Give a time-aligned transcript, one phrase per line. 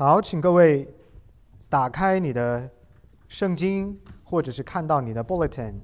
[0.00, 0.94] 好，请各位
[1.68, 2.70] 打开你的
[3.28, 5.74] 圣经，或者是看到你的 bulletin。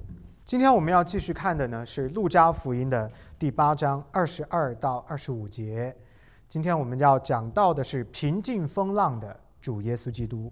[0.43, 5.95] 今天我们要继续看的呢是路加福音的第八章二十二到二十五节。
[6.49, 10.51] 今天我们要讲到的是平静风浪的主耶稣基督。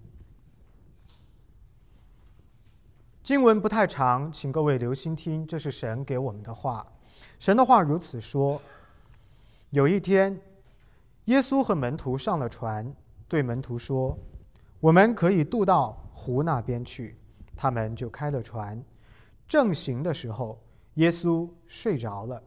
[3.24, 6.86] 经文不太长，请各位留心听，这是神给我们的话。
[7.40, 8.62] 神的话如此说：
[9.70, 10.40] 有一天，
[11.24, 12.94] 耶稣和门徒上了船。
[13.28, 14.16] 对门徒说
[14.78, 17.18] ：“我们可以渡到湖那边去。”
[17.56, 18.84] 他们就开了船。
[19.48, 20.62] 正行的时候，
[20.94, 22.42] 耶稣睡着了。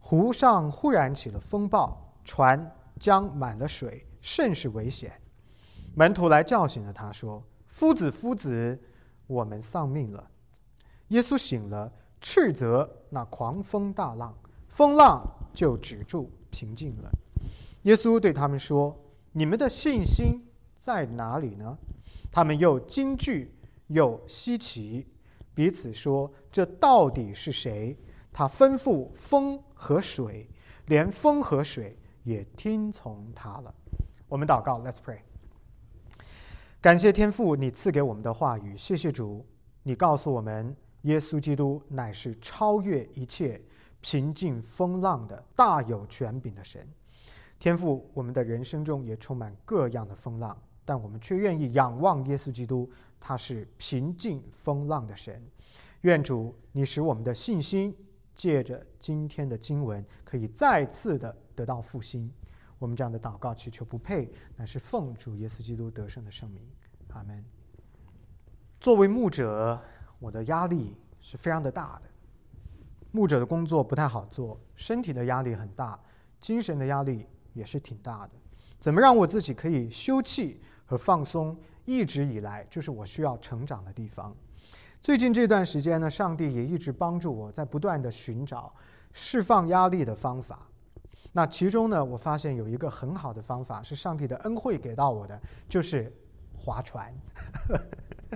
[0.00, 5.12] 湖上忽然起了风暴，船将满了水，甚是危险。
[5.94, 8.78] 门徒来叫醒了他，说：“夫子，夫子，
[9.26, 10.30] 我们丧命了。”
[11.08, 14.36] 耶稣醒了，斥责那狂风大浪，
[14.68, 15.24] 风浪
[15.54, 17.10] 就止住，平静了。
[17.82, 18.94] 耶稣对他们说。
[19.38, 21.76] 你们的信心在哪里呢？
[22.32, 23.54] 他们又惊惧
[23.88, 25.06] 又稀奇，
[25.52, 27.98] 彼此说：“这到底是谁？
[28.32, 30.48] 他吩咐风和水，
[30.86, 33.74] 连风和水也听从他了。”
[34.26, 35.18] 我们祷告，Let's pray。
[36.80, 38.74] 感谢天父，你赐给我们的话语。
[38.74, 39.44] 谢谢主，
[39.82, 43.60] 你告诉我们，耶稣基督乃是超越一切、
[44.00, 46.88] 平静风浪的大有权柄的神。
[47.58, 55.42] 天赋，我们的人生中也充满各样的风浪，但我们却愿意仰望耶稣基督，他是平静风浪的神。
[56.02, 57.96] 愿主，你使我们的信心
[58.34, 62.30] 借着今天的经文，可以再次的得到复兴。
[62.78, 66.62] 我们这样的祷告祈求不配，乃是奉主耶稣基督得胜的圣名。
[67.08, 67.42] 阿门。
[68.78, 69.80] 作为牧者，
[70.18, 72.10] 我的压力是非常的大的。
[73.10, 75.98] 牧者的工作不太好做，身体的压力很大，
[76.38, 77.26] 精神的压力。
[77.56, 78.34] 也是挺大的，
[78.78, 81.58] 怎么让我自己可以休憩和放松？
[81.86, 84.36] 一直以来就是我需要成长的地方。
[85.00, 88.74] 最近这段时间呢，上帝也一直帮助我在不断的寻找
[89.12, 90.68] 释放压力的方法。
[91.32, 96.12] 那其中呢，我发现有一个很好的方法是上帝的恩惠给到我的，就是
[96.56, 97.14] 划船。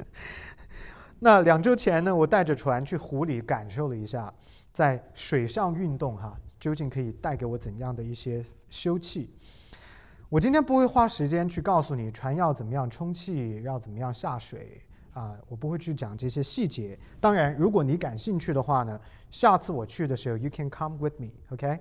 [1.19, 4.33] 那两周前呢，我带着船去湖里感受了一下，
[4.72, 6.39] 在水上运动哈。
[6.60, 9.26] 究竟可以带给我怎样的一些休憩？
[10.28, 14.81] 我今天不会花时间去告诉你船要怎么样充气，要怎么样下水
[15.12, 16.97] 啊，我不会去讲这些细节。
[17.19, 21.81] 当然，如果你感兴趣的话呢，下次我去的时候，you can come with me，OK？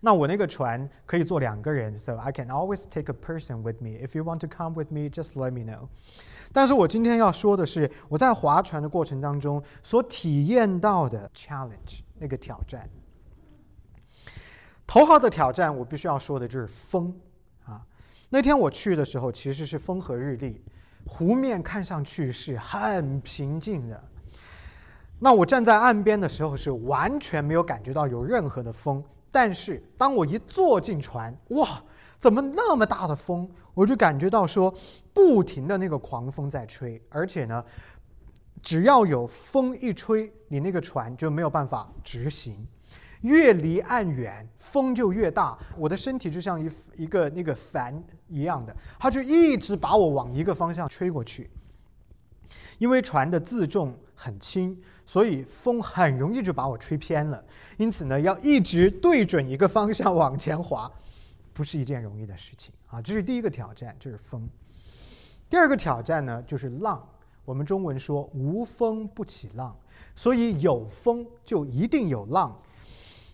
[0.00, 3.98] 那我那个船可以坐两个人，so I can always take a person with me.
[3.98, 5.88] If you want to come with me, just let me know.
[6.52, 12.88] 但是我今天要说的是，我在划船的过程当中所体验到的 challenge，那个挑战。
[14.86, 17.14] 头号的挑战，我必须要说的就是风
[17.64, 17.84] 啊！
[18.30, 20.62] 那天我去的时候，其实是风和日丽，
[21.06, 24.04] 湖面看上去是很平静的。
[25.18, 29.02] 那我站在岸边的时候，是完全没有感觉到有任何的风。
[29.30, 31.82] 但是当我一坐进船，哇，
[32.16, 33.50] 怎么那么大的风？
[33.74, 34.72] 我就感觉到说，
[35.12, 37.62] 不停的那个狂风在吹，而且呢，
[38.62, 42.66] 只要有风一吹，你那个船就没有办法直行。
[43.26, 45.58] 越离岸远，风就越大。
[45.76, 51.50] 我的身体就像一一个那个帆一样的，它就一直把我往一个方向吹过去。
[52.78, 57.42] 因为船的自重很轻，所以风很容易就把我吹偏了。
[57.78, 60.90] 因此呢，要一直对准一个方向往前滑，
[61.52, 63.00] 不是一件容易的事情啊。
[63.00, 64.48] 这是第一个挑战，就是风。
[65.48, 67.02] 第二个挑战呢，就是浪。
[67.46, 69.74] 我们中文说“无风不起浪”，
[70.16, 72.60] 所以有风就一定有浪。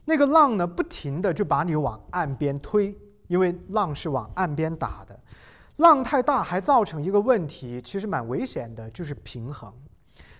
[0.04, 2.98] 那个浪呢，不停的就把你往岸边推，
[3.28, 5.18] 因为浪是往岸边打的。
[5.76, 9.72] 浪太大，还造成一个问题，其实蛮危险的，就是平衡。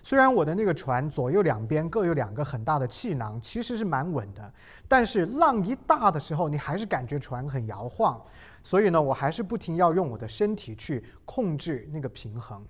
[0.03, 4.53] 虽然我的那个船左右两边各有两个很大的气囊，其实是蛮稳的，
[4.87, 8.21] 但是浪一大的时候，你还是感觉船很摇晃。
[8.61, 12.61] 所以呢，我还是不停要用我的身体去控制那个平衡。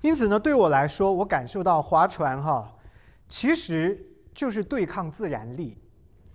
[0.00, 2.74] 因此呢，对我来说，我感受到划船哈，
[3.28, 4.10] 其实。
[4.34, 5.78] 就是对抗自然力，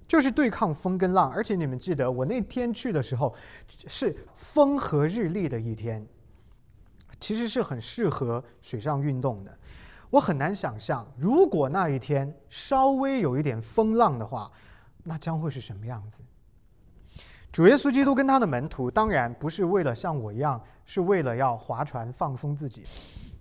[0.07, 1.29] 就是对抗风跟浪。
[1.31, 3.35] 而且你们记得，我那天去的时候
[3.67, 6.07] 是风和日丽的一天，
[7.19, 9.55] 其实是很适合水上运动的。
[10.09, 14.49] 我很难想象，如果那一天稍微有一点风浪的话，
[15.03, 16.23] 那将会是什么样子。
[17.51, 22.83] 主耶稣基督跟他的门徒当然不是为了像我一样，是为了要划船放松自己，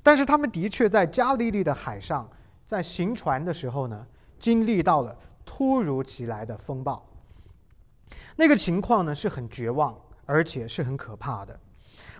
[0.03, 2.29] 但是他们的确在加利利的海上，
[2.67, 4.07] 在行船的时候呢。
[4.39, 7.09] 经历到了突如其来的风暴，
[8.37, 11.59] 那个情况呢是很绝望，而且是很可怕的。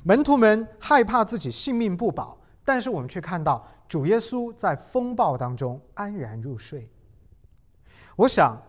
[0.03, 6.91] 门徒们害怕自己性命不保，但是我们却看到主耶稣在风暴当中安然入睡。
[8.17, 8.61] 我想，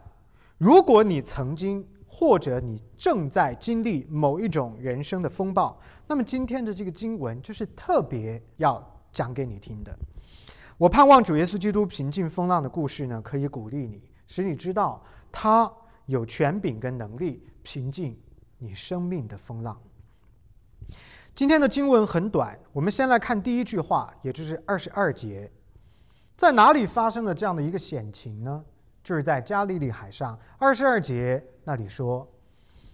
[0.58, 9.98] 如果你曾经或者你正在经历某一种人生的风暴，那么今天的这个经文就是特别要讲给你听的。
[10.80, 15.70] 我盼望主耶稣基督平静风浪的故事呢，可以鼓励你，使你知道他
[16.06, 18.18] 有权柄跟能力平静
[18.60, 19.78] 你生命的风浪。
[21.36, 25.52] 今天的经文很短，我们先来看第一句话，也就是二十二节，
[26.38, 28.64] 在哪里发生了这样的一个险情呢？
[29.04, 30.40] 就是在加利利海上。
[30.58, 32.26] 二十二节那里说，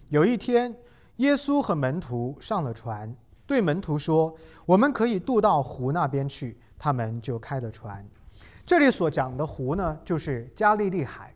[0.08, 0.76] 有一天，
[1.18, 3.16] 耶稣和门徒上了船，
[3.46, 4.34] 对门徒说
[4.66, 8.06] ：“我们可以渡到湖那边去。”他们就开了船。
[8.64, 11.34] 这里所讲的湖呢，就是加利利海。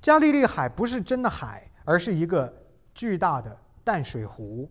[0.00, 2.62] 加利利海不是真的海，而是一个
[2.94, 4.70] 巨大的淡水湖。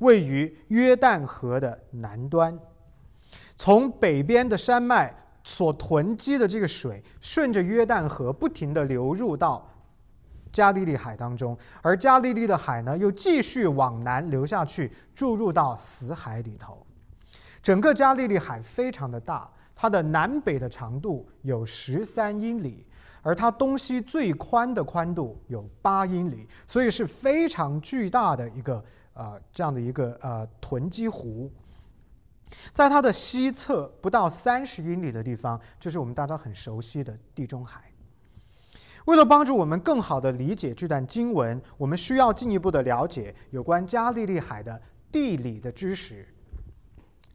[0.00, 2.58] 位于约旦河的南端，
[3.56, 9.68] 从北边的山脉所囤积的这个水，顺着约旦河不停地流入到
[10.52, 16.86] 加利利海当中，而加利利的海呢，又继续往南流下去，注入到死海里头。
[17.62, 22.86] 整个加利利海非常的大，它的南北的长度有十三英里，
[23.22, 28.84] 而它东西最宽的宽度有八英里，所以是非常巨大的一个。
[29.18, 31.50] 啊，这样的一个呃囤积湖，
[32.72, 37.82] 在它的西侧不到三十英里的地方，就是我们大家很熟悉的地中海。
[39.06, 44.80] 为了帮助我们更好的理解这段经文，我们需要进一步的了解有关加利利海的
[45.10, 46.24] 地理的知识。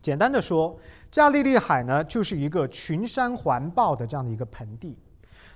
[0.03, 0.77] 简单的说，
[1.09, 4.99] 加利利海呢就是一个群山环抱的这样的一个盆地，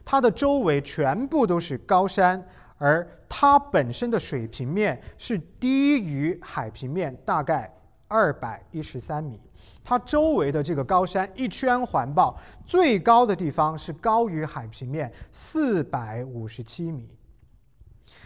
[0.04, 2.44] 它的周围全部都是高山。
[2.80, 7.76] 而它本身的水平面是低于海平面大概
[8.08, 9.40] 二百一十三米，
[9.84, 17.18] 它周围的这个高山一圈环抱，最高的地方是高于海平面四百五十七米。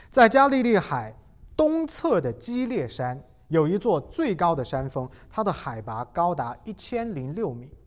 [0.10, 1.16] 在加利利海
[1.56, 7.78] 东侧的基列山有一座最高的山峰，它的海拔高达一千零六米。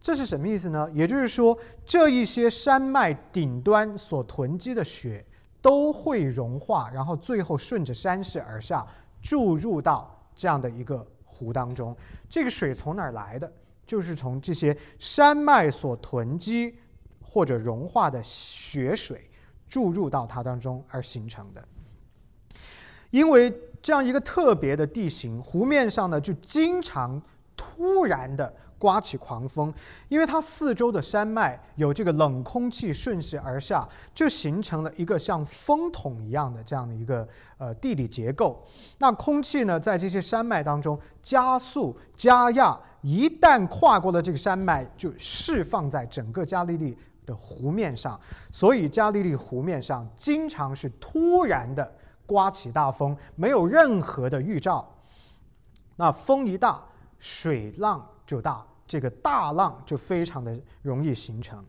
[0.00, 0.88] 这是什么意思呢？
[0.92, 5.26] 也就是说，这一些山脉顶端所囤积的雪。
[5.62, 8.82] 都会融化，然后最后顺着山势而下，
[9.20, 11.94] 注入到这样的一个湖当中。
[12.30, 13.52] 这个水从哪儿来的？
[13.84, 16.74] 就是从这些山脉所囤积
[17.20, 19.30] 或者融化的雪水
[19.68, 21.62] 注入到它当中而形成的。
[23.10, 23.52] 因为
[23.82, 27.20] 这样一个特别的地形，湖面上呢就经常
[27.56, 28.54] 突然的。
[28.80, 29.70] 刮起狂风，
[30.08, 37.28] 因为它四周的山脉有这个冷空气顺势而下，就形成了一个像风筒一样的这样的一个
[37.58, 38.64] 呃地理结构。
[38.96, 48.18] 那空气呢，在这些山脉当中加速加压，一旦跨过了这个山脉，就释放在整个加利利的湖面上。
[48.50, 51.92] 所以加利利湖面上经常是突然的
[52.30, 54.88] 刮起大风，没有任何的预兆。
[55.96, 56.86] 那风一大，
[57.18, 58.64] 水浪就大。
[58.86, 61.60] 这个大浪就非常的容易形成。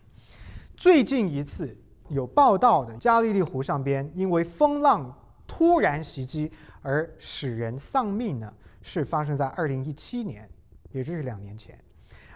[0.78, 1.76] 最近一次
[2.10, 5.12] 有报道的加利利湖上边因为风浪
[5.48, 6.52] 突然袭击
[6.84, 8.54] 而使人丧命呢，
[8.84, 10.48] 是发生在二零一七年，
[10.92, 11.76] 也就是两年前。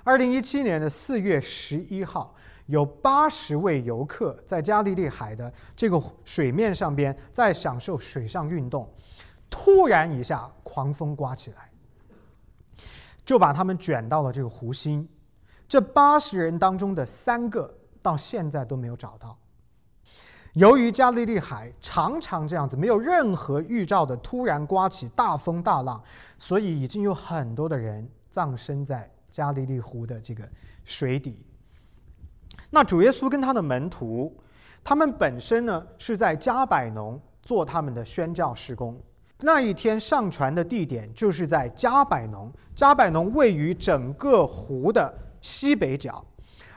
[0.04, 2.36] 二零一七年的四月十一号，
[2.66, 8.92] 有八十位游客在加利利海的这个水面上边在享受水上运动，
[9.50, 11.72] 突然一下狂风刮起来。
[13.24, 15.10] 就把他们卷到了这个湖心，
[15.68, 19.36] 这八十人当中的三个到现在都没有找到。
[20.54, 26.04] 由于加利利海常常这样子，没有任何预兆的突然刮起大风大浪，
[26.38, 30.48] 所以已经有很多的人葬身在加利利湖的这个
[30.84, 31.46] 水底。
[32.76, 34.36] 那主耶稣跟他的门徒，
[34.84, 39.02] 他们本身呢是在加百农做他们的宣教施工。
[39.40, 46.22] 那一天上船的地点就是在加百农，加百农位于整个湖的西北角，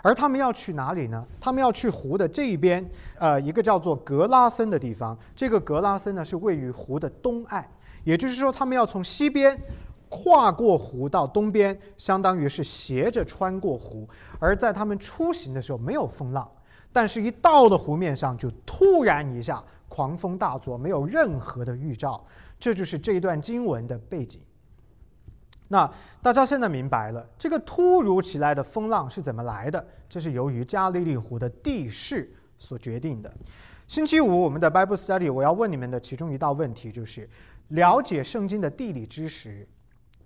[0.00, 1.26] 而他们要去哪里呢？
[1.40, 2.88] 他们要去湖的这一边，
[3.19, 5.19] 呃，一个叫做格拉森的地方。
[5.35, 7.64] 这个格拉森呢是位于湖的东岸，
[8.05, 9.61] 也就是说，他们要从西边
[10.08, 14.08] 跨过湖到东边，相当于是斜着穿过湖。
[14.38, 16.50] 而在他们出行的时候没有风浪，
[16.92, 22.24] 但是一到了湖面上就突然一下狂风大作，没有任何的预兆。
[22.58, 24.40] 这就是这一段经文的背景。
[25.68, 25.90] 那
[26.22, 29.86] 大家现在明白了，这个突如其来的风浪是怎么来的？
[30.08, 33.30] 这是由于加利利湖的地势所决定的。
[33.86, 37.28] 星期五我们的 Bible Study，我要问你们的其中一道问题就是：
[37.68, 39.68] 了解圣经的地理知识，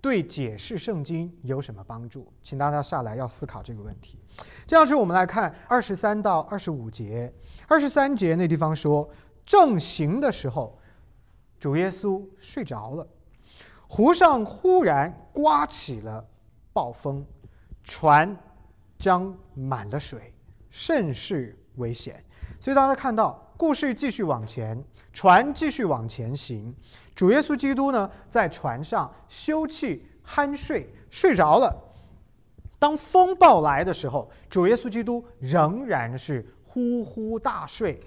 [0.02, 2.26] 对解释圣经有什么帮助？
[2.42, 4.25] 请大家下来要思考这个问题。
[4.66, 7.32] 这样子，我们来看二十三到二十五节。
[7.68, 9.09] 二十三节那地方说，
[9.47, 10.76] 正行的时候，
[11.56, 13.06] 主耶稣睡着了，
[13.88, 16.28] 湖上忽然刮起了
[16.73, 17.25] 暴风，
[17.85, 18.37] 船
[18.99, 20.35] 将满了水，
[20.68, 22.23] 甚是危险。
[22.61, 23.40] 所以大家看到。
[23.54, 26.75] 故事继续往前，船继续往前行。
[27.14, 31.88] 主耶稣基督呢，在船上休憩酣睡，睡着了。
[32.78, 38.00] 当风暴来的时候，主耶稣基督仍然是呼呼大睡。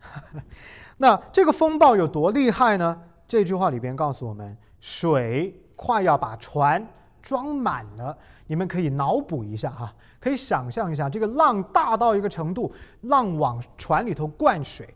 [0.98, 3.02] 那这个风暴有多厉害呢？
[3.26, 6.84] 这句话里边告诉我们，水快要把船
[7.20, 8.16] 装满了。
[8.46, 9.94] 你们可以脑补一下哈。
[10.18, 14.88] 可以想象一下，这个浪大到一个程度，浪往船里头灌水，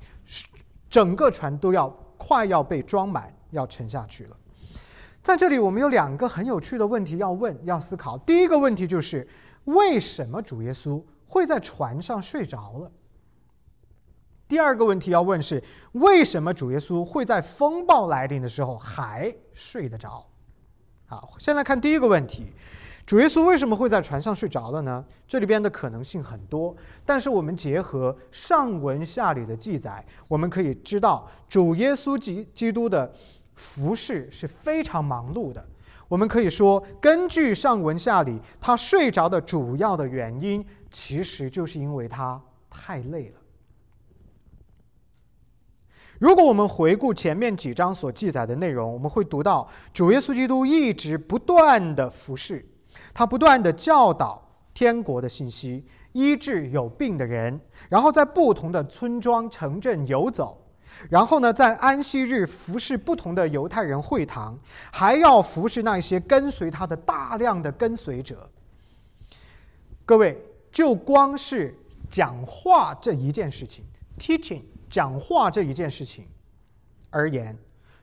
[0.88, 4.36] 整个船都要快要被装满，要沉下去了。
[5.22, 8.18] 在这里，我们有两个很有趣的问题要问、要思考。
[8.18, 9.26] 第一个问题就是：
[9.66, 12.90] 为什么主耶稣会在船上睡着了？
[14.48, 20.26] 第二个问题要问是：为什么主耶稣会在风暴来临的时候还睡得着？
[21.06, 22.52] 好，先来看第一个问题。
[23.06, 25.04] 主耶稣为什么会在船上睡着了呢？
[25.28, 26.74] 这里边的可能性很多，
[27.06, 33.12] 但是我们结合上文下理的记载，我们可以知道主耶稣基基督的
[33.54, 35.64] 服侍是非常忙碌的。
[36.08, 43.40] 我们可以说，根据上文下理，他睡着的主要的原因，其实就是因为他太累了。
[46.18, 52.64] 如果我们回顾前面几章所记载的内容，我们会读到主耶稣基督一直不断的服侍。
[53.14, 54.40] 他不断的教导
[54.72, 60.62] 天国的信息，医治有病的人，然后在不同的村庄城镇游走，
[61.10, 64.58] 然后呢，在安息日服侍不同的犹太人会堂，
[64.92, 68.50] 还要服侍那些跟随他的大量的跟随者。
[70.04, 71.76] 各位，就光是
[72.08, 73.84] 讲话这一件事情
[74.18, 76.26] ，teaching 讲话这一件事情
[77.10, 77.58] 而言，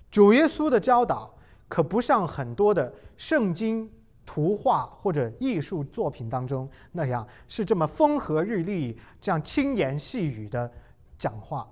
[0.10, 1.34] 主耶稣的教导
[1.67, 3.91] 可不像很多的圣经。
[4.31, 10.72] 图画或者艺术作品当中那样是这么风和日丽、这样轻言细语的
[11.17, 11.67] 讲话。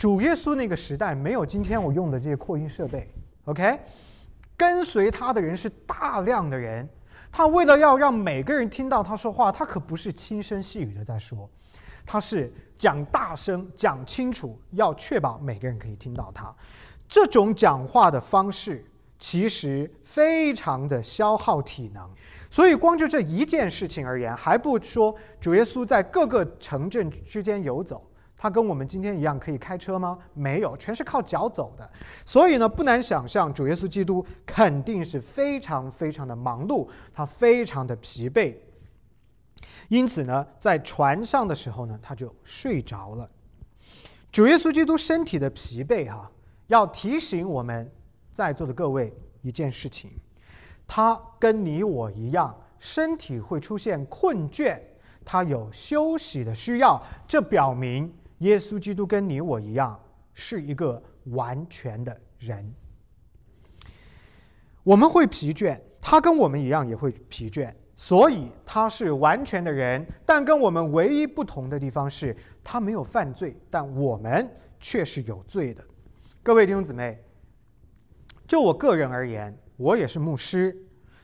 [0.00, 3.06] 主耶稣那个时代没有今天我用的这些扩音设备
[3.44, 3.78] ，OK？
[4.56, 6.88] 跟随他的人是大量的人，
[7.30, 11.46] 他为了要让每个人听到他说话，他可不是轻声细语的在说，
[12.06, 16.50] 他是讲大声、讲清楚，要确保每个人可以听到他。
[17.06, 18.82] 这种讲话的方式。
[19.18, 22.10] 其实非常的消耗体能，
[22.50, 28.02] 所以光就这一件事情而言，还不说主耶稣在各个城镇之间游走，
[28.42, 30.18] 他跟我们今天一样可以开车吗？
[30.32, 31.86] 没有，全是靠脚走的。
[32.24, 38.56] 所以呢，不难想象，主耶稣基督肯定是非常非常的忙碌，他非常的疲惫。
[39.90, 43.30] 因此呢，在船上的时候呢，他就睡着了。
[44.32, 46.32] 主耶稣基督身体的疲惫，哈，
[46.68, 47.92] 要提醒我们。
[48.32, 50.08] 在座的各位，一件事情，
[50.86, 54.80] 他跟你我一样，身体会出现困倦，
[55.24, 57.02] 他有休息的需要。
[57.26, 59.98] 这表明耶稣基督跟你我一样，
[60.34, 62.74] 是一个完全的人。
[64.82, 70.06] 我们会疲倦，他跟我们一样也会疲倦，所以他是完全的人。
[70.26, 75.82] 但跟我们唯一不同的地方是，他没有犯罪，但我们却是有罪的。
[76.42, 77.24] 各位弟兄姊妹。
[78.46, 80.76] 就我个人而言，我也是牧师，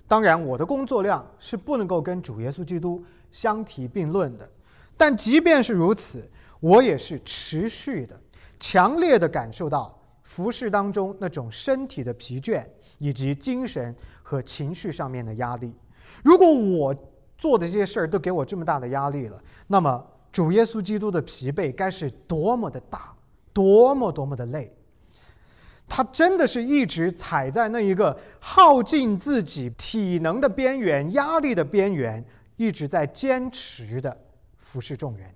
[0.06, 4.48] 当然我的工作量是不能够跟主耶稣基督相提并论的。
[4.96, 6.30] 但即便是如此，
[6.66, 8.20] 我也是持续的、
[8.58, 12.66] 强烈的感受到服饰当中那种身体的疲倦，
[12.98, 15.72] 以及精神和情绪上面的压力。
[16.24, 16.92] 如果我
[17.38, 23.14] 做的这些事儿都给我这么大的压力了，那么主耶稣基督的疲惫该是多么的大，
[23.52, 24.68] 多么多么的累。
[25.86, 32.24] 他真的是一直踩在那一个耗尽自己体能的边缘、压力的边缘，
[32.56, 34.20] 一直在坚持的
[34.58, 35.32] 服侍众人。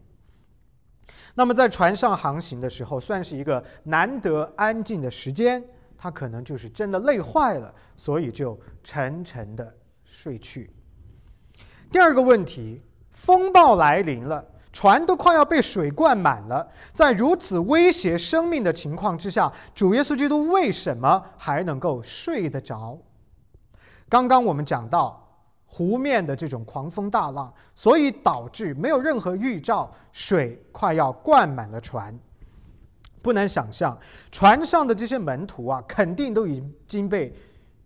[1.35, 5.65] 那么在船上航行的时候，算是一个难得安静的时间，
[5.97, 10.71] 他可能就是真的累坏了，所以就沉沉的睡去。
[11.93, 14.47] 第二个问题，风暴来临了。
[14.73, 22.97] 船都快要被水灌满了，在如此威胁生命的情况之下，主耶稣基督为什么还能够睡得着？
[24.09, 25.30] 刚刚我们讲到
[25.73, 32.19] 湖面的这种狂风大浪，所以导致没有任何预兆，水快要灌满了船。
[33.23, 33.97] 不难想象，
[34.33, 37.33] 船上的这些门徒啊，肯定都已经被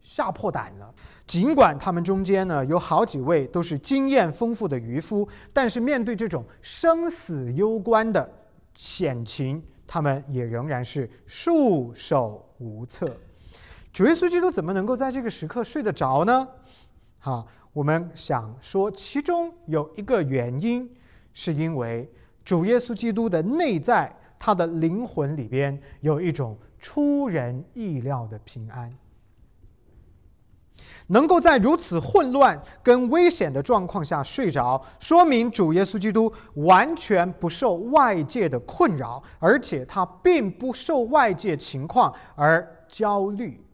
[0.01, 0.95] 吓破胆了。
[1.27, 8.33] 尽管他们中间呢有好几位都是经验丰富的渔夫，但是面对这种生死攸关的
[8.75, 13.15] 险情，他们也仍然是束手无策。
[13.93, 16.49] 主耶稣基督怎么能够在这个时刻睡得着呢？
[17.19, 20.91] 好，我们想说，其中有一个原因，
[21.35, 22.11] 是因为
[22.43, 24.17] 主耶稣基督的内在。
[24.37, 28.93] 他的灵魂里边有一种出人意料的平安，
[31.07, 43.65] 能够在如此混乱跟危险的状况下睡着，说明主耶稣基督完全不受外界的困扰，而且他并不受外界情况而焦虑。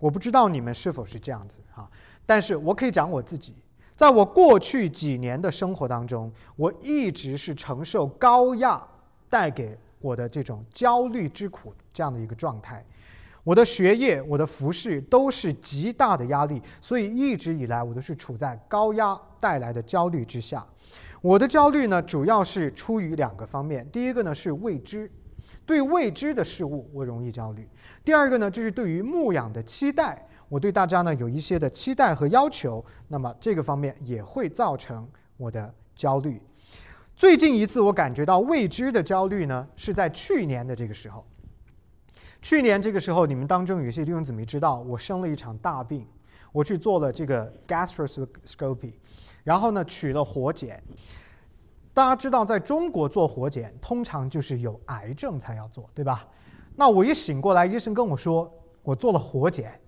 [0.00, 1.88] 我不知道你们是否是这样子啊？
[2.26, 3.54] 但是我可以讲我自己，
[3.96, 8.86] 在我过去几年的生活当中，我一直是承受高压。
[9.28, 12.86] 带给我的这种焦虑之苦，这样的一个状态，
[13.42, 20.64] 我的学业、我的服饰都是极大的压力，所以一直以来我都是处在高压带来的焦虑之下。
[21.20, 25.10] 我的焦虑呢，主要是出于两个方面：第一个呢是未知，
[25.66, 27.64] 对未知的事物我容易焦虑；
[28.04, 36.40] 第二个呢就是对于牧养的期待，我对大家呢有一些的期待和要求，那么这个方面也会造成我的焦虑。
[37.16, 41.24] 最近一次我感觉到未知的焦虑呢，是在去年的这个时候。
[42.42, 46.06] 去年这个时候，你们当中有些弟兄姊妹知道，我生了一场大病，
[46.52, 48.92] 我去做了这个 gastroscopy，
[49.42, 50.80] 然后呢取了活检。
[51.92, 56.28] 大家知道，在中国做活检通常就是有癌症才要做，对吧？
[56.76, 59.80] 那我一醒过来，医生跟我说我做了活检，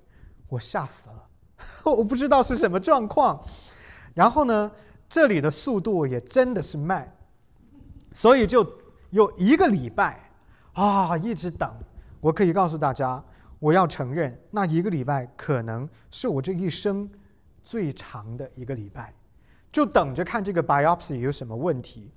[0.49, 1.29] 我吓死了，
[1.97, 3.43] 我不知道是什么状况。
[4.15, 4.71] 然后呢，
[5.09, 7.15] 这里的速度也真的是慢。
[8.13, 8.67] 所以就
[9.11, 10.31] 有一个礼拜
[10.73, 11.71] 啊，一直等。
[12.21, 13.23] 我可以告诉大家，
[13.61, 17.09] 我要承认，那一个礼拜可能是我这一生
[17.63, 19.15] 最长的一个礼拜，
[19.71, 22.11] 就等着看这个 biopsy 有什么问题。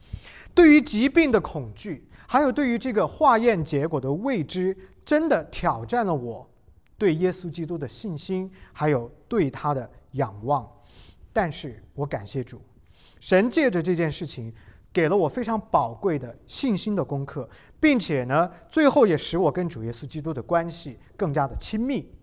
[0.55, 6.49] 对于疾病的恐惧，还有对于这个化验结果的未知，真的挑战了我
[7.01, 10.69] 对耶稣基督的信心，还有对他的仰望。
[11.33, 12.61] 但是我感谢主，
[13.19, 14.53] 神借着这件事情。
[14.93, 22.13] 给了我非常宝贵的信心的功课，并且呢，最后也使我跟主耶稣基督的关系更加的亲密。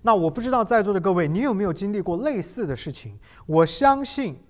[0.00, 3.18] 那我不知道在座的各位，你有没有经历过类似的事情？
[3.44, 4.42] 我相信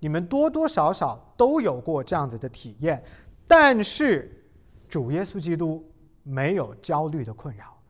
[0.00, 3.02] 你们多多少少都有过这样子的体验。
[3.48, 4.44] 但是
[4.86, 5.90] 主耶稣基督
[6.22, 7.81] 没有焦虑的困扰，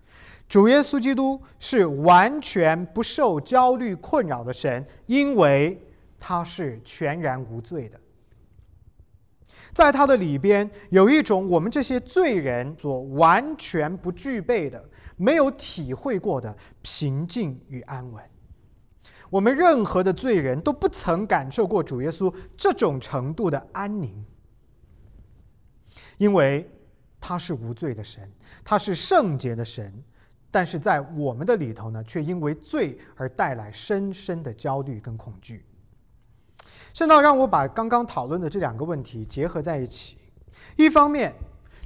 [0.52, 5.82] 主耶稣基督是完全不受焦虑困扰的神，因为
[6.18, 7.98] 他是全然无罪的。
[9.72, 18.22] 在他的里边有一种我们这些罪人所完全不具备的、没有体会过的平静与安稳。
[19.30, 24.22] 我们任何的罪人都不曾感受过主耶稣这种程度的安宁，
[26.18, 26.70] 因为
[27.18, 28.30] 他是无罪的神，
[28.62, 30.04] 他是圣洁的神，
[30.52, 35.64] 但是在我们的里头呢，却因为罪而带来深深的焦虑跟恐惧。
[36.92, 40.18] 现在让我把刚刚讨论的这两个问题结合在一起。
[40.76, 41.34] 一方面，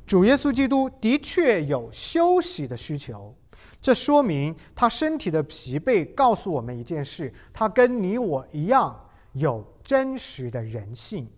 [0.05, 3.37] 主耶稣基督的确有休息的需求，
[3.81, 11.31] 这说明他身体的疲惫告诉我们一件事：他跟你我一样有真实的人性。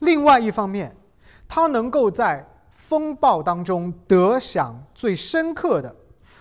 [0.00, 0.94] 另外一方面，
[1.48, 5.96] 他能够在风暴当中得享最深刻的、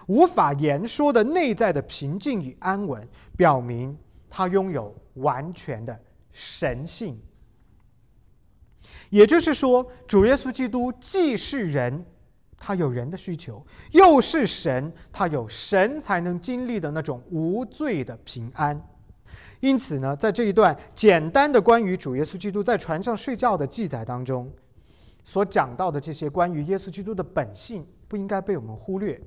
[0.10, 3.96] 无法言说的内在的平静与安稳，表明
[4.28, 5.98] 他拥有完全的。
[6.32, 7.20] 神性，
[9.10, 12.06] 也就是说，主耶稣基督既是人，
[12.56, 18.80] 他有人的需求；又是神，他有神才能经历的那种无罪的平安。
[19.60, 24.52] 因此呢，在这一段简单的关于主耶稣基督在船上睡觉的记载当中，
[25.24, 29.20] 所讲到的这些关于耶稣基督的本性，不应该被我们忽略。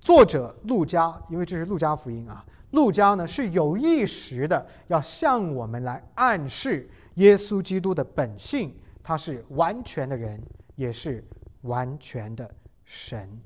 [0.00, 2.44] 作者路加，因为这是路加福音啊。
[2.70, 10.40] 路加呢是有意识的要向我们来暗示耶稣基督的本性，他是完全的人，
[10.76, 11.24] 也是
[11.62, 12.48] 完全的
[12.84, 13.40] 神。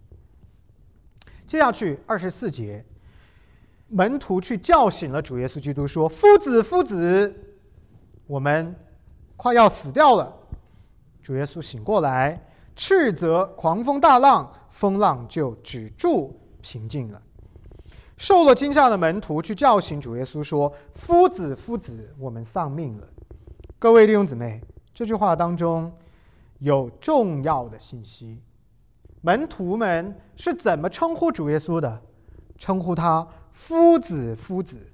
[1.46, 2.84] 接下去二十四节，
[3.88, 7.34] 门徒去叫醒了主耶稣基督，说：“夫子，夫子，
[8.26, 8.74] 我们
[9.36, 10.36] 快要死掉了。”
[11.22, 12.38] 主耶稣醒过来，
[12.76, 17.20] 斥责狂风大浪，风浪就止住，平静了。
[18.16, 23.06] 受了惊吓的门徒去叫醒主耶稣，说：“夫子，夫子，我们丧命了。”
[23.78, 24.62] 各位弟兄姊妹，
[24.94, 25.92] 这句话当中
[26.60, 28.40] 有重要的信息。
[29.20, 32.02] 门徒们是怎么称呼主耶稣的？
[32.56, 34.92] 称呼他“夫子，夫子”。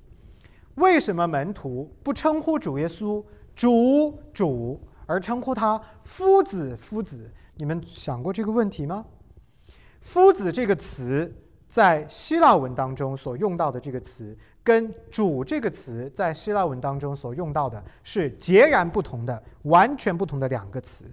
[0.74, 3.22] 为什么门徒不称呼主耶稣
[3.54, 7.30] “主，主”，而称呼他“夫子，夫子”？
[7.56, 9.04] 你们想过这个问题吗
[10.00, 11.30] ？“夫子”这个词
[11.70, 21.04] 在希腊文当中所用到的这个词，跟“主”这个词在希腊文当中所用到的是截然不同的、完全不同的两个词。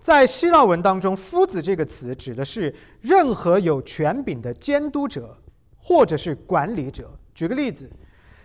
[0.00, 5.36] 在希腊文当中，“夫子”这个词指的是任何有权柄的监督者
[5.76, 7.08] 或者是管理者。
[7.32, 7.88] 举个例子。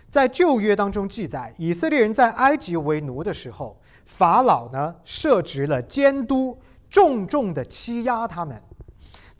[0.08, 8.62] 在旧约当中记载，以色列人在埃及为奴的时候，法老呢设置了监督，重重的欺压他们。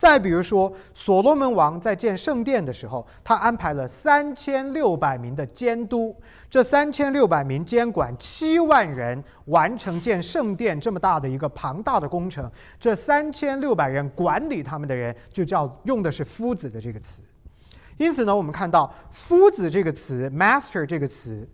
[0.03, 6.13] 再比如说，所罗门王在建圣殿的时候，他安排了三千六百名的监督，
[6.51, 12.51] 这三千六百名监管七万人完成建圣殿这么大的一个庞大的工程。
[12.81, 17.23] 这三千六百人管理他们的人，就叫用的是夫子的这个词。
[17.97, 21.49] 因此呢，我们看到“夫子”这个词，“master” 这个词，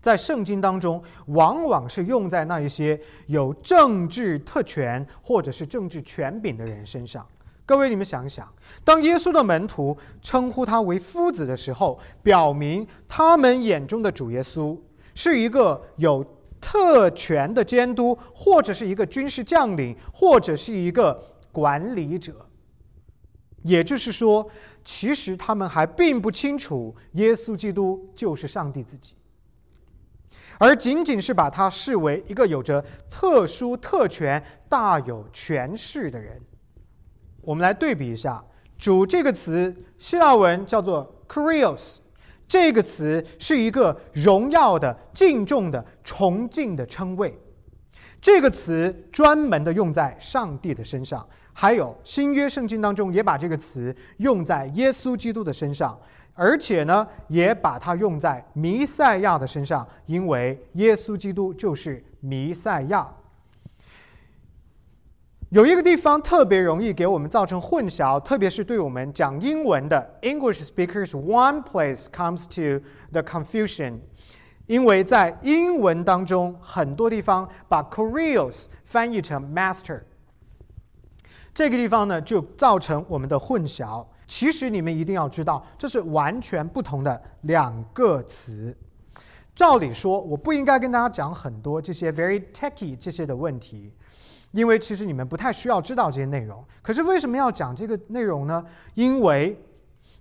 [0.00, 7.24] 在圣经当中往往是用在那一些有政治特权或者是政治权柄的人身上。
[7.70, 8.52] 各位，你们想想，
[8.82, 14.76] 当耶稣的门徒称呼他为“夫子”的时候，表明他们眼中的主耶稣
[15.14, 16.26] 是一个有
[16.60, 22.34] 特权的监督，或者是一个军事将领，或者是一个管理者。
[23.62, 24.50] 也就是说，
[24.84, 29.14] 其实他们还并不清楚耶稣基督就是上帝自己，
[30.58, 36.42] 而仅仅是把他视为一个有着特殊特权、大有权势的人。
[37.50, 38.40] 我们来对比一下
[38.78, 41.98] ，“主”这个词，希腊文叫做 “kurios”，
[42.46, 47.36] 这个词是一个荣耀的、敬重的、崇敬的称谓。
[48.20, 51.26] 这个词专门的用在上帝的身上。
[51.52, 55.98] 还有新约圣经当中也把这个词用在耶稣基督的身上，
[56.34, 63.08] 而且呢，也把它用在弥赛亚的身上，因为耶稣基督就是弥赛亚。
[65.50, 73.98] 有一个地方特别容易给我们造成混淆，特别是对我们讲英文的 English speakers，one place comes to the confusion，
[74.66, 80.02] 因为在英文当中很多地方把 c o r i o s 翻译成 master。
[81.52, 84.06] 这个地方呢，就造成我们的混淆。
[84.28, 88.78] 其实你们一定要知道，这是完全不同的两个词。
[89.52, 93.92] 照理说，我不应该跟大家讲很多这些 very techy 这些的问题，
[94.52, 96.64] 因为其实你们不太需要知道这些内容。
[96.82, 98.64] 可是为什么要讲这个内容呢？
[98.94, 99.58] 因为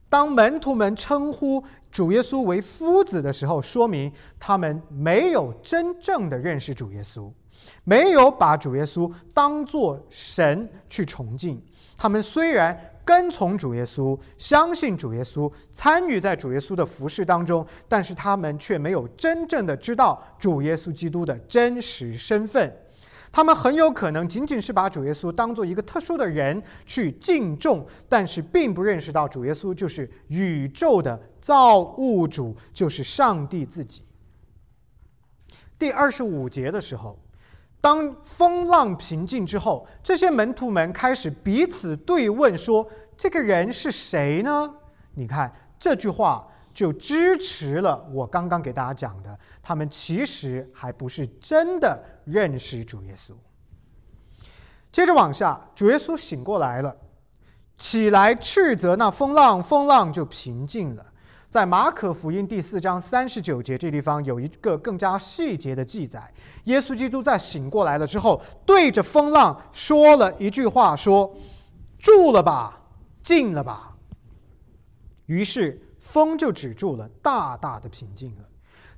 [0.10, 7.32] 当门徒们称呼主耶稣为夫子的时候，说明他们没有真正的认识主耶稣。
[7.84, 11.62] 没有把主耶稣当作神去崇敬，
[11.98, 22.72] 他们虽然跟从主耶稣，相信主耶稣，参与在主耶稣的服饰当中，但是他们却没有真正的知道主耶稣基督的真实身份。
[23.32, 34.04] 他们很有可能仅仅是把主耶稣当做一个特殊的人去敬重，但是并不认识到主耶稣就是宇宙的造物主，就是上帝自己。
[35.78, 37.20] 第二十五节的时候。
[37.82, 44.76] 当风浪平静之后，这些门徒们开始彼此对问，说：“这个人是谁呢？”
[45.16, 53.34] 你看这句话就支持了我刚刚给大家讲的，他们其实还不是真的认识主耶稣。
[54.92, 56.98] 接着往下，主耶稣醒过来了，
[57.78, 61.14] 起来斥责那风浪，风浪就平静了。
[61.50, 66.34] 在马可福音第四章三十九节这地方有一个更加细节的记载：
[66.66, 71.36] 耶稣基督在醒过来了之后，对着风浪说了一句话，说
[71.98, 72.84] ：“住了吧，
[73.22, 73.98] 静了吧。”
[75.26, 78.49] 于是风就止住了，大大的平静了。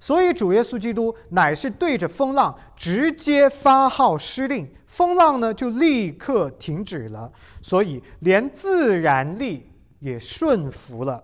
[0.02, 7.32] 所以主耶稣基督乃是对着风浪直接发号施令，风浪呢就立刻停止了。
[7.62, 11.24] 所以连自然力也顺服了。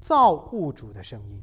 [0.00, 1.42] 造物主的声音，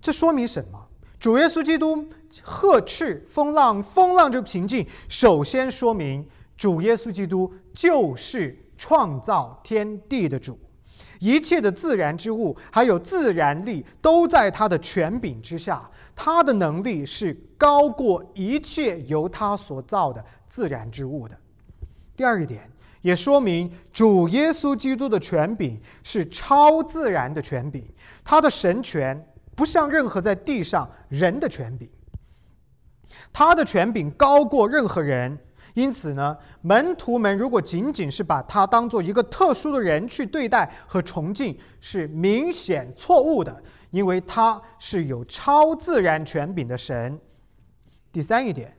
[0.00, 0.88] 这说明什么？
[1.20, 2.08] 主耶稣基督
[2.42, 4.84] 呵斥风浪，风浪就平静。
[5.08, 10.58] 首先说明主耶稣基督就是创造天地的主，
[11.18, 21.38] 一切的自然之物还有自然力都在他的权柄之下，他的能力是高过一切由他所造的自然之物的。
[22.16, 22.70] 第二一点。
[23.02, 27.80] 也说明主耶稣基督的权柄是超自然的权柄，
[28.24, 31.88] 他的神权不像任何在地上人的权柄。
[33.32, 35.38] 他的权柄高过任何人。
[35.78, 43.62] 因此呢，门徒们如果仅仅是把他当做一个特殊的人去对待和崇敬，是明显错误的，
[43.92, 47.20] 因为他是有超自然权柄的神。
[48.10, 48.76] 第三一点，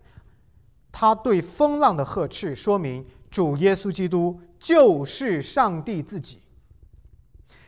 [0.91, 6.41] 他对风浪的呵斥，说明主耶稣基督就是上帝自己。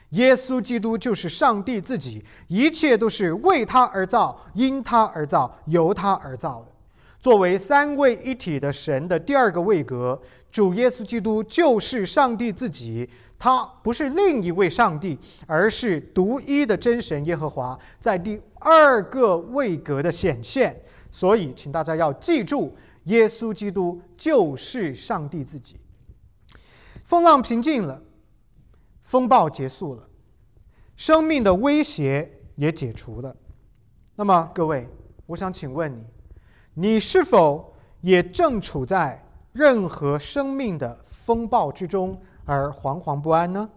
[0.09, 6.80] 耶稣基督就是上帝自己，一切都是为他而造，因他而造，由他而造的。
[7.21, 10.19] 作为三位一体的神的第二个位格，
[10.51, 13.07] 主耶稣基督就是上帝自己，
[13.37, 20.81] 他不是另一位上帝，而是独一的真神耶和华在第二个位格的显现。
[21.11, 25.75] 所以，请大家要记住，耶稣基督就是上帝自己。
[27.03, 28.01] 风浪平静了，
[29.03, 30.09] 风暴结束了，
[30.95, 33.35] 生命的威胁也解除了。
[34.15, 34.89] 那么，各位，
[35.27, 36.03] 我想请问你。
[36.73, 43.69] 你是否也正处在任何生命的风暴之中而惶惶不安呢？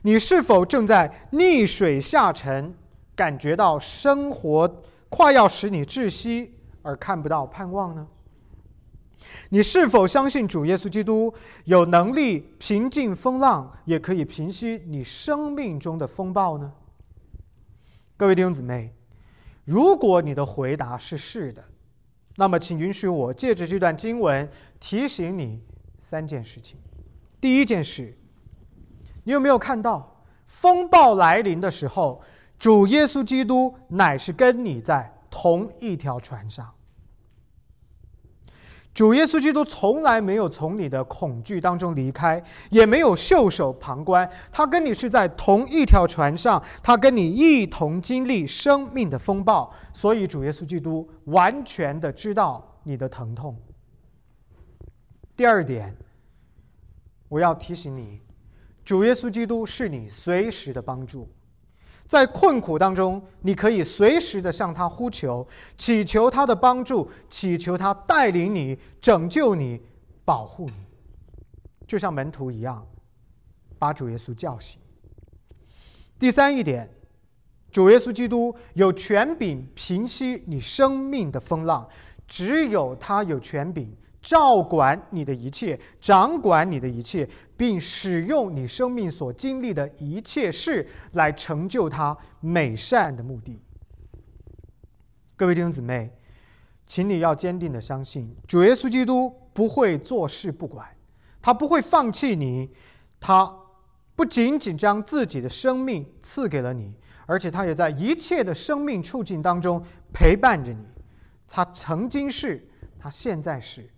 [0.00, 2.74] 你是否正在逆水下沉，
[3.14, 8.08] 感觉到生活快要使你窒息而看不到盼望呢？
[9.50, 11.32] 你是否相信主耶稣基督
[11.66, 16.72] 有能力平静风浪，也可以平息你生命中的风暴呢？
[18.16, 18.94] 各位弟兄姊妹，
[19.64, 21.62] 如果你的回答是是的。
[22.36, 25.62] 那么，请允许我借着这段经文提醒你
[25.98, 26.78] 三件事情。
[27.40, 28.16] 第一件事，
[29.24, 32.22] 你有没有看到风暴来临的时候，
[32.58, 36.74] 主耶稣基督乃是跟你在同一条船上？
[38.94, 44.30] 主耶稣基督从来没有从你的恐惧当中离开，也没有袖手旁观。
[44.50, 53.56] 他跟你是在同一条船上，他跟你一同经历生命的风暴，所以主耶稣基督完全的知道你的疼痛。
[55.34, 55.96] 第二点，
[57.30, 58.20] 我要提醒你，
[58.84, 61.26] 主耶稣基督是你随时的帮助。
[62.12, 65.48] 在困苦当中，你可以随时的向他呼求，
[65.78, 69.80] 祈求他的帮助，祈求他带领你、拯救你、
[70.22, 70.74] 保护你，
[71.86, 72.86] 就像门徒一样，
[73.78, 74.78] 把主耶稣叫醒。
[76.18, 76.90] 第三一点，
[77.70, 81.88] 主耶稣基督有权柄平息你生命的风浪，
[82.26, 83.96] 只有他有权柄。
[84.22, 93.60] 照管你的一切，掌管你的一切，并使用你生命所经历的一切事来成就他美善的目的。
[95.36, 96.12] 各位弟兄姊妹，
[96.86, 100.96] 请你要坚定的相信，主耶稣基督不会坐视不管，
[101.42, 102.70] 他不会放弃你，
[103.18, 103.58] 他
[104.14, 109.82] 不仅仅将自己的生命赐给了你，而且他也在一切的生命处境当中
[110.12, 110.86] 陪伴着你。
[111.48, 112.68] 他曾经是，
[113.00, 113.90] 他现在是。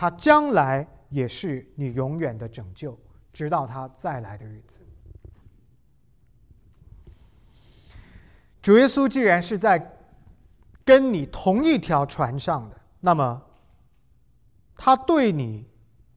[0.00, 2.96] 他将来也是你永远的拯救，
[3.32, 4.82] 直到他再来的日子。
[8.62, 9.98] 主耶稣既然是在
[10.84, 13.42] 跟你同一条船上的，那么
[14.76, 15.66] 他对你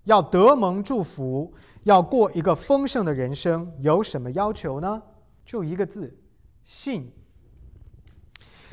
[0.04, 5.02] 要得蒙祝福，要过一个丰盛的人生，有什么要求呢？
[5.44, 6.15] 就一个字：
[6.63, 7.12] 信。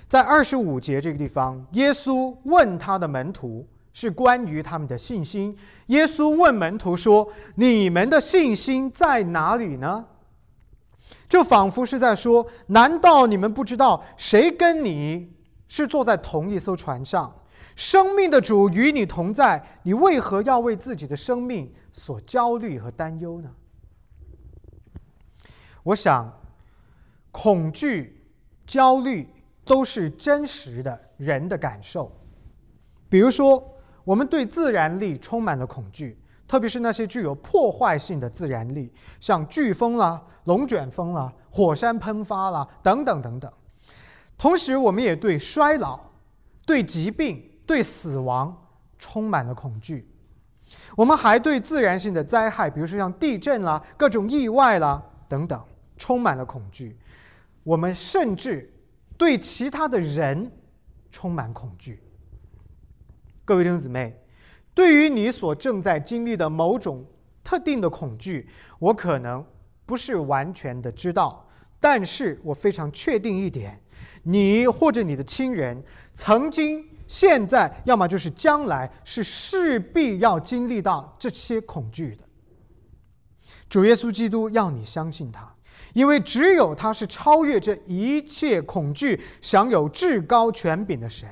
[0.07, 3.67] 在二十五节这个地方，耶稣问他的门徒。
[3.93, 5.57] 是关于他们的信心。
[5.87, 10.07] 耶稣问门徒说：“你们的信心在哪里呢？”
[11.29, 17.35] 就仿佛是在说：“难道你们不知道谁跟你是坐在同一艘船上？
[17.75, 23.51] 生命的主与你同在，你为何要为自己的生命所焦虑和担忧呢？”
[25.83, 26.41] 我想，
[27.31, 28.25] 恐惧、
[28.67, 29.29] 焦虑
[29.65, 32.13] 都是真实的人的感受。
[33.09, 33.75] 比如说。
[34.09, 38.91] 我们对自然力充满了恐惧，特别是那些具有破坏性的自然力，
[39.21, 43.53] 像飓风啦、龙卷风啦、火山喷发啦等等等等。
[44.39, 46.01] 同时，我们也对衰老、
[46.65, 48.57] 对疾病、对死亡
[48.99, 50.11] 充满了恐惧。
[50.97, 55.63] 我们还对自然性的灾害，比如说像地震啦、各种意外啦等等，
[55.99, 56.99] 充满了恐惧。
[57.63, 58.73] 我们甚至
[59.19, 60.51] 对其他的人
[61.11, 62.03] 充满恐惧。
[63.49, 64.15] 各位弟兄姊妹，
[64.75, 67.07] 对于你所正在经历的某种
[67.43, 68.47] 特定的恐惧，
[68.79, 69.43] 我可能
[69.87, 71.49] 不是完全的知道，
[71.81, 73.81] 但是我非常确定一点：
[74.25, 75.83] 你或者你的亲人，
[76.13, 82.25] 曾经、现在，要么就是将来，是势必要经历到这些恐惧的。
[83.71, 85.57] 主耶稣基督要你相信他，
[85.95, 91.27] 因为只有他是超越这一切恐惧、享有至高权柄的神。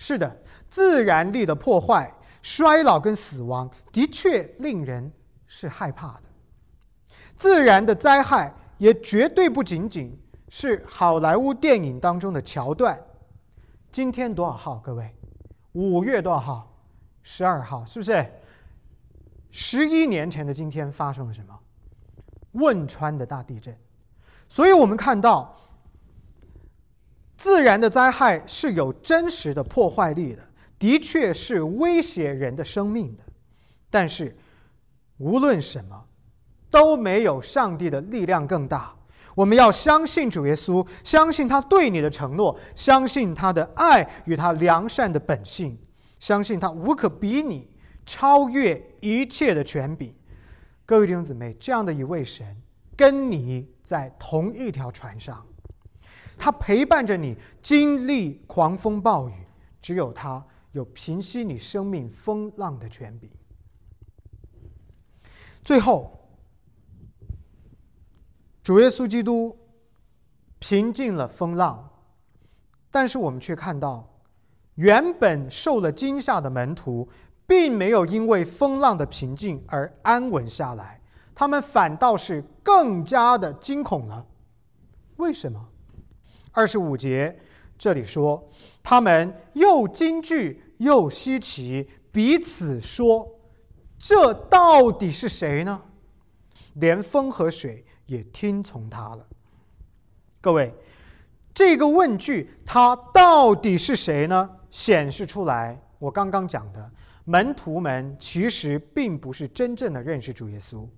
[0.00, 5.12] 是的，自然力的破坏、衰老跟死亡的确令人
[5.46, 6.24] 是害怕的。
[7.36, 13.02] 自然的灾害也绝对不仅仅是好莱坞电影当中的桥段。
[13.90, 14.78] 今天多少号？
[14.78, 15.14] 各位，
[15.72, 16.74] 五月多少号？
[17.22, 18.32] 十二号，是不是？
[19.50, 21.58] 十一年前的今天发生了什么？
[22.52, 23.76] 汶川的大地震。
[24.48, 25.54] 所以我们看到，
[27.36, 30.42] 自然的灾害是有真实的破坏力的，
[30.78, 33.22] 的确是威胁人的生命的。
[33.90, 34.36] 但是，
[35.16, 36.06] 无论什么，
[36.70, 38.94] 都没有上帝的力量更大。
[39.34, 45.78] 我们要相信主耶稣，相信他对你的承诺，相信他的爱与他良善的本性，
[46.18, 47.70] 相信他无可比拟、
[48.04, 50.12] 超越一切的权柄。
[50.84, 52.44] 各位弟兄姊妹，这样的一位神
[52.96, 55.46] 跟你在同一条船上，
[56.36, 59.32] 他陪伴着你经历狂风暴雨，
[59.80, 63.30] 只有他有平息你生命风浪的权柄。
[65.64, 66.14] 最后。
[68.60, 69.56] 主耶稣基督
[70.58, 71.90] 平静了风浪，
[72.90, 74.20] 但是我们却看到，
[74.74, 77.08] 原本受了惊吓的门徒，
[77.46, 81.00] 并没有因为风浪的平静而安稳下来，
[81.34, 84.26] 他们反倒是更加的惊恐了。
[85.16, 85.70] 为什么？
[86.52, 87.40] 二十五节
[87.78, 88.47] 这里说，
[88.90, 93.38] 他们又惊惧又稀奇，彼此说
[94.00, 95.82] ：“这到底是谁呢？
[96.72, 99.26] 连风和水。”也听从他了。
[100.40, 100.74] 各位，
[101.52, 106.90] 这个问句“他到底是谁呢？”显示出来，我刚刚讲的
[107.26, 110.88] 门徒们其实并不是真正的认识主耶稣，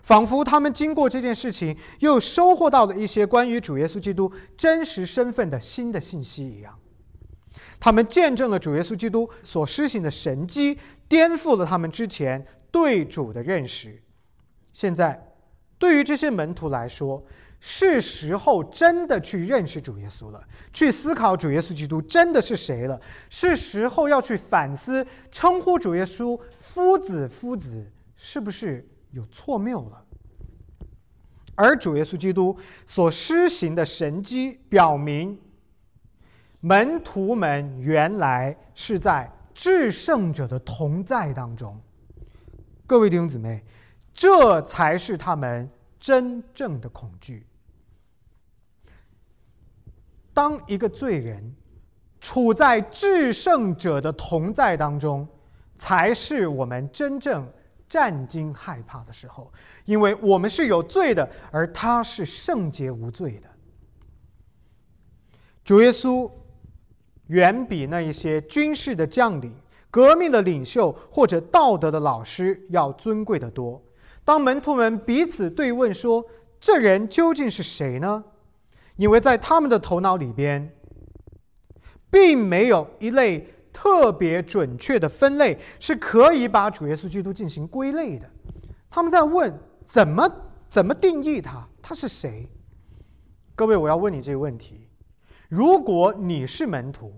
[0.00, 6.78] 仿佛他们经过这件事情，又收获到了一些关于主耶稣基督真实身份的新的信息一样。
[7.80, 14.02] 他们见证了主耶稣基督所施行的神迹，颠覆了他们之前对主的认识。
[14.72, 15.26] 现在。
[15.80, 17.24] 对于这些门徒来说，
[17.58, 23.00] 是时候真的去认识主耶稣了，去思考主耶稣基督真的是谁了。
[23.30, 30.04] 是时候要去反思，称呼主耶稣夫子夫子是不是有错谬了？
[31.54, 35.40] 而主耶稣基督所施行的神迹，表明
[36.60, 41.80] 门徒们原来是在至圣者的同在当中。
[42.86, 43.64] 各位弟兄姊妹。
[44.12, 47.46] 这才是他们真正的恐惧。
[50.34, 51.56] 当一个罪人
[52.20, 55.26] 处在至圣者的同在当中，
[55.74, 57.50] 才是我们真正
[57.88, 59.50] 战惊害怕的时候，
[59.86, 63.48] 因为我们是有罪的，而他是圣洁无罪的。
[65.64, 66.30] 主耶稣
[67.30, 69.54] 远比那一些军事的将领、
[69.90, 73.82] 革命的领袖或者道德的老师要尊贵的多。
[74.24, 76.24] 当门徒们彼此对问说
[76.60, 78.24] ：“这人究竟是谁呢？”
[78.96, 80.74] 因为在他们的头脑里边，
[82.10, 88.28] 并没有一类特别准确的分类是可以把主耶稣基督进行归类的。
[88.90, 90.28] 他们在问：怎么
[90.68, 91.68] 怎么定义他？
[91.80, 92.50] 他是谁？
[93.54, 94.79] 各位，我要问你这个问题：
[95.50, 97.12] 如果你是门徒？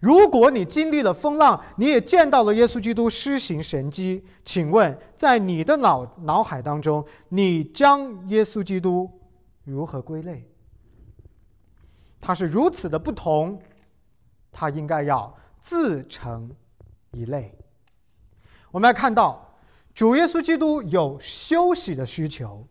[0.00, 9.10] 如果你经历了风浪，你也见到了耶稣基督施行神迹，请问，在你的脑脑海当中，你将耶稣基督
[9.64, 10.50] 如何归类？
[12.20, 13.60] 他是如此的不同，
[14.52, 16.50] 他应该要自成
[17.12, 17.58] 一类。
[18.72, 19.58] 我们来看到，
[19.94, 22.66] 主耶稣基督有休息的需求，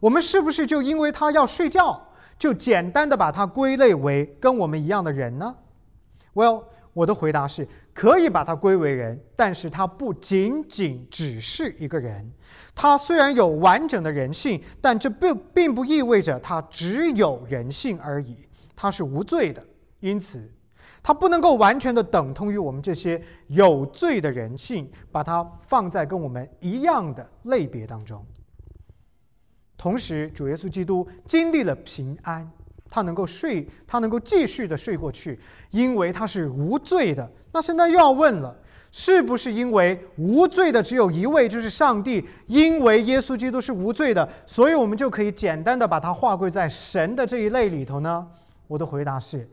[0.00, 5.56] 我们是不是就因为他要睡觉，就简单的把它归类为跟我们一样的人呢
[6.34, 6.64] ？Well。
[6.94, 12.32] 我的回答是可以把它归为人，但是它不仅仅只是一个人。
[12.72, 18.36] 他虽然有完整的人性，但这并并不意味着他只有人性而已。
[18.76, 19.60] 他是无罪的，
[19.98, 20.48] 因此
[21.02, 28.24] 他不能够完全的等同于我们这些有罪的人性，把它放在跟我们一样的类别当中。
[29.84, 32.50] 同时，主耶稣基督经历了平安。
[32.88, 35.38] 他能够睡，他能够继续的睡过去，
[35.72, 37.30] 因为他是无罪的。
[37.52, 38.56] 那现在又要问了，
[38.90, 42.26] 是不是因为无罪的只有一位，就是上帝？
[42.46, 48.26] 因为耶稣基督是无罪的，所以我们就可以简单的把它划归在神的这一类里头呢？
[48.66, 49.46] 我的回答是，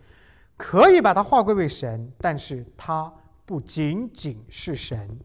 [0.55, 3.11] 可以把它划归为神，但是它
[3.45, 5.19] 不仅仅是神。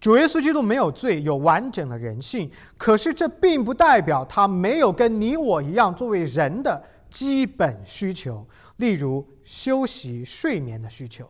[0.00, 2.50] 主耶稣基督没有罪，有完整的人性。
[2.78, 8.46] 可是这并不代表他没有跟你我一样作为人的基本需求，
[8.78, 11.28] 例如休息、睡眠的需求。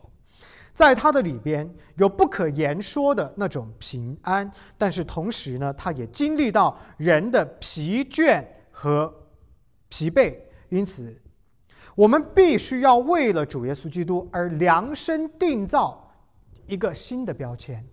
[0.73, 8.41] 在他的里边有不可言说的那种平安，但是同时呢，他也经历到人的疲倦
[8.71, 9.13] 和
[9.89, 11.13] 疲惫，因此，
[11.93, 16.09] 我们必须要为了主耶稣基督而量身定造
[16.67, 17.85] 一个新的标签。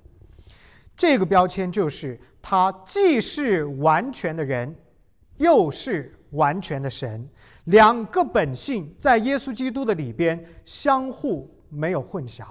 [0.98, 4.74] 这个标签就是他既是完全的人，
[5.36, 7.26] 又是完全的神，
[7.66, 12.44] 两个本性在耶稣基督的里边相互没有混淆。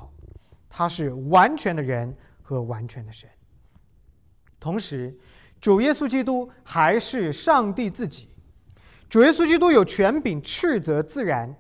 [0.70, 3.30] 他是完全的人和完全的神，
[4.60, 5.18] 同时，
[5.60, 8.30] 主耶稣基督还是上帝自己。
[9.10, 11.54] 主耶稣基督有权柄斥责自然，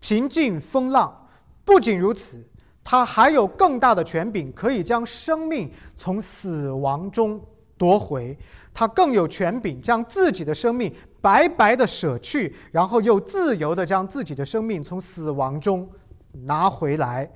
[0.00, 1.28] 平静风浪。
[1.64, 2.44] 不仅如此，
[2.84, 7.40] 他还有更大的权柄，可以将生命从死亡中
[7.78, 8.38] 夺回。
[8.74, 15.88] 他更有权柄将自己的生命白白的舍去，然后又自由的将自己的生命从死亡中
[16.44, 17.32] 拿回来。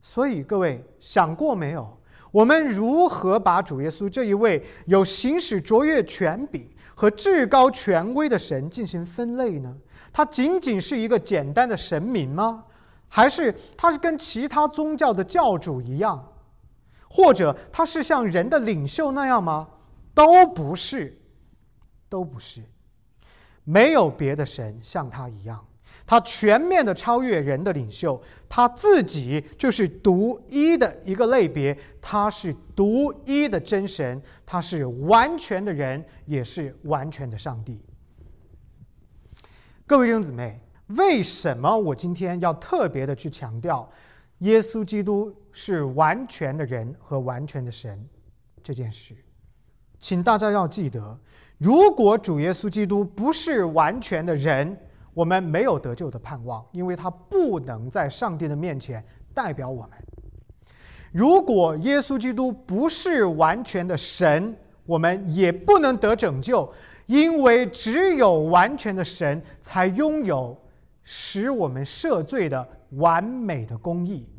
[0.00, 1.98] 所以，各位想过没有？
[2.30, 9.76] 我们如何把主耶稣这一位有行使卓越权柄和至高权威的神进行分类呢？
[10.12, 12.64] 他仅仅是一个简单的神明吗？
[13.14, 16.32] 还是他是跟其他宗教的教主一样？
[17.10, 19.68] 或者他是像人的领袖那样吗？
[20.14, 21.20] 都不是，
[22.08, 22.62] 都不是，
[23.64, 25.62] 没有别的神像他一样。
[26.06, 37.84] 他全面的超越人的领袖，他自己就是独一的一个类别，他是独一的真神，他是完全的人，也是完全的上帝。
[39.86, 40.62] 各位弟兄姊妹，
[40.96, 43.88] 为什么我今天要特别的去强调
[44.38, 48.08] 耶稣基督是完全的人和完全的神
[48.62, 49.14] 这件事？
[50.00, 51.18] 请大家要记得，
[51.58, 54.76] 如果主耶稣基督不是完全的人，
[55.14, 59.90] 我们没有得救的盼望，因为他不能在上帝的面前代表我们。
[61.12, 66.72] 如果耶稣基督不是完全的神，我们也不能得拯救，
[67.06, 70.58] 因为只有完全的神才拥有
[71.02, 74.30] 使我们赦罪的完美的公义。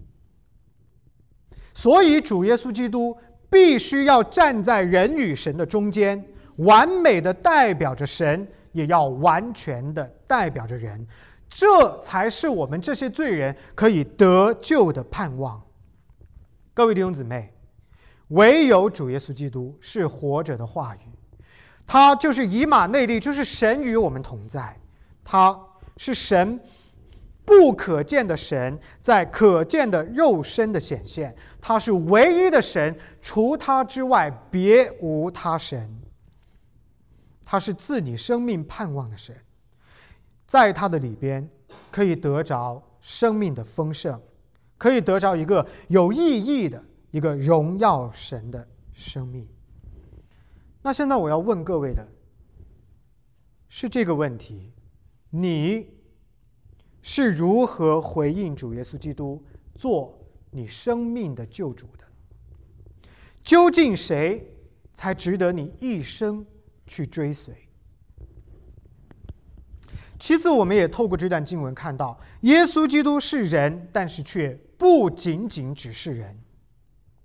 [1.74, 3.18] 所以，主耶稣基督
[3.49, 6.24] 必须要站在人与神的中间，
[6.57, 8.47] 完美的代表着神。
[8.74, 11.05] 也要完全的代表着人，
[11.47, 15.61] 这才是我们这些罪人可以得救的盼望。
[16.74, 17.53] 各位弟兄姊妹，
[18.30, 20.99] 唯有主耶稣基督是活着的话语，
[21.86, 24.82] 他就是以马内利，就是神与我们同在，
[25.24, 25.55] 他
[25.97, 26.59] 是神
[27.45, 35.99] 不可见的神，在可见的肉身的显现，他是唯一的神，除他之外别无他神。
[37.43, 39.35] 他是赐你生命盼望的神，
[40.47, 41.47] 在他的里边
[41.91, 44.19] 可以得着生命的丰盛，
[44.77, 49.47] 可以得着一个有意义的一个荣耀神的生命。
[50.81, 52.07] 那现在我要问各位的
[53.69, 54.72] 是这个问题：
[55.36, 55.89] 你
[57.01, 60.19] 是如何回应主耶稣基督做
[60.51, 62.05] 你生命的救主的？
[63.41, 64.55] 究竟谁
[64.93, 66.45] 才值得你一生？
[66.86, 67.55] 去追随。
[70.19, 76.39] 其次，我们也透过这段经文看到，耶稣基督是人，但是却不仅仅只是人。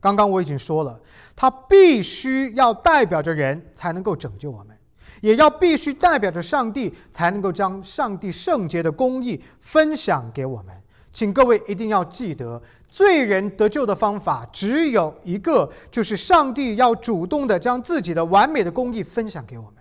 [0.00, 1.02] 刚刚我已经说了，
[1.36, 4.77] 他必须要代表着人才能够拯救我们，
[5.20, 10.74] 也要必须代表着上帝才能够将上帝圣洁的公义分享给我们。
[11.12, 19.74] 请各位一定要记得，罪人得救的方法只有一个，就是上帝要主动的将自己的完美的公义分享给我们。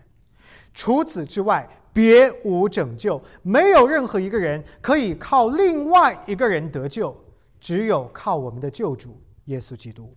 [0.73, 3.21] 除此之外，别无拯救。
[3.43, 7.15] 没有任何一个人可以靠另外一个人得救，
[7.59, 10.15] 只有靠我们的救主耶稣基督。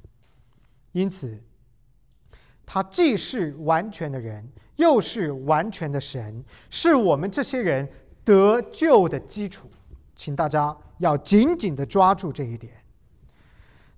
[0.92, 1.42] 因此，
[2.64, 4.50] 他既是完全的人，
[4.80, 7.88] 又是完全的神，是我们这些人
[8.24, 9.68] 得救的基础。
[10.16, 10.76] 请大家。
[11.00, 12.74] 要紧紧的抓住这一点。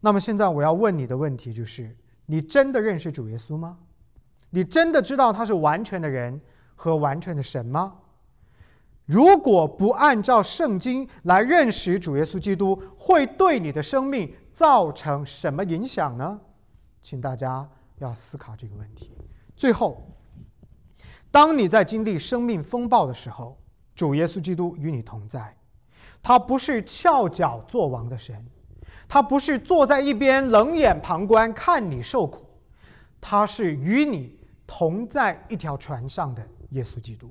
[0.02, 3.78] 那么现在我要问你的问题就是：你真的认识主耶稣吗？
[4.50, 6.40] 你真的知道他是完全的人
[6.76, 7.94] 和完全的神吗？
[9.04, 16.40] 如果不按照圣经来认识主耶稣基督，会对你的生命造成什么影响呢？
[17.00, 17.68] 请大家
[17.98, 19.18] 要思考这个问题。
[19.56, 20.06] 最后，
[21.32, 23.58] 当你在经历生命风暴的时候，
[23.96, 25.56] 主耶稣基督与你同在。
[26.22, 28.46] 他不是翘脚做王的神，
[29.08, 32.46] 他不是坐在一边冷眼旁观看你受苦，
[33.20, 37.28] 他是与你同在一条船上的耶稣基督。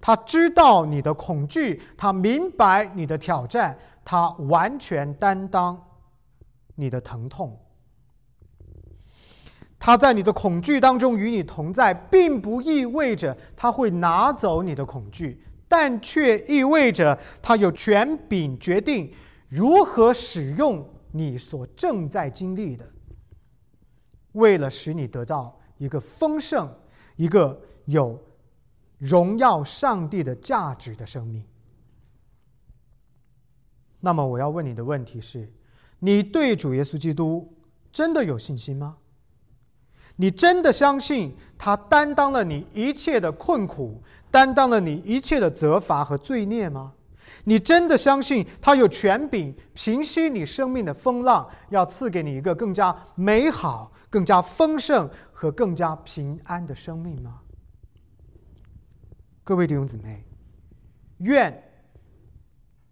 [0.00, 5.82] 他知道你的恐惧，他明白你的挑战，他完全担当
[6.74, 7.58] 你的疼痛。
[9.84, 19.12] 他在你的恐惧当中与你同在，并不意味着他会拿走你的恐惧，但却意味着他有权柄决定
[19.48, 22.86] 如何使用你所正在经历的，
[24.34, 26.72] 为了使你得到一个丰盛、
[27.16, 28.22] 一个有
[28.98, 31.44] 荣耀上帝的价值的生命。
[33.98, 35.52] 那么，我要问你的问题是：
[35.98, 37.56] 你对主耶稣基督
[37.90, 38.98] 真的有信心吗？
[40.22, 44.00] 你真的相信他担当了你一切的困苦，
[44.30, 46.92] 担当了你一切的责罚和罪孽吗？
[47.42, 57.40] 你真的相信他有权柄平息你生命的风浪，要赐给你一个更加美好、更加丰盛和更加平安的生命吗？
[59.42, 60.24] 各位弟兄姊妹，
[61.18, 61.64] 愿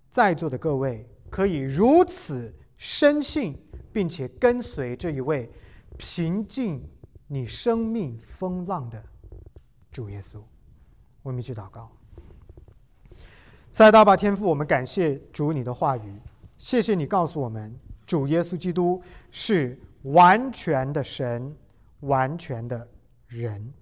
[0.08, 3.56] 在座的各位可以如此深信，
[3.92, 5.48] 并且跟随这一位
[5.96, 6.82] 平静。
[7.32, 9.00] 你生命风浪的
[9.88, 10.40] 主耶稣，
[11.22, 11.88] 我们一起祷告。
[13.70, 16.20] 在大巴天父，我们感谢主你的话语，
[16.58, 19.00] 谢谢你告诉我们，主耶稣基督
[19.30, 21.56] 是完全的神，
[22.00, 22.88] 完全的
[23.28, 23.72] 人。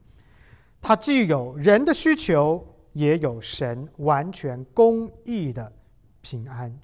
[0.83, 5.73] 他既有人的需求，也有神完全公义的
[6.21, 6.79] 平安。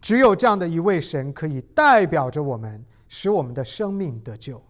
[0.00, 4.62] 只有这样的一位神，可以代表着我们，使我们的生命得救。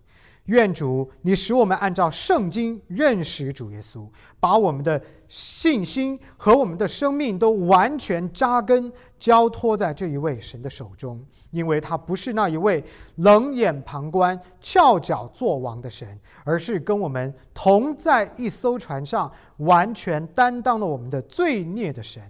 [0.46, 4.06] 愿主，你使我们按照圣经认识主耶稣，
[4.38, 12.84] 把我们的信心和我们的生命都完全扎根、交托在这一位神的手中，因为他不是那一位
[13.16, 22.22] 冷眼旁观、翘脚做王的神，而是跟我们同在一艘船上，完全担当了我们的罪孽的神。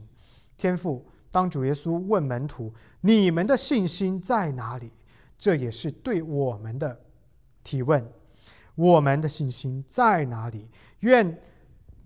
[0.56, 4.92] 天父，当主耶稣问门徒：“你们的信心在哪里？”
[5.36, 7.00] 这也是对我们的。
[7.64, 8.12] 提问：
[8.76, 10.70] 我们的信心在哪里？
[11.00, 11.42] 愿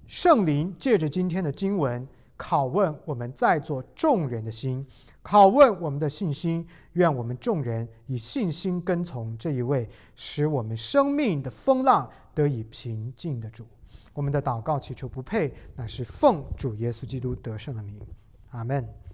[0.06, 4.86] 圣灵借着今天的经文拷问我们在座众人的心，
[5.22, 6.66] 拷问我们的信心。
[6.92, 13.66] 愿我们众人以信心跟从这一位使我们生命的风浪得以平静的主。
[14.14, 18.00] 我们的祷告祈求不配，乃是奉主耶稣基督得胜的名。
[18.50, 19.07] 阿门。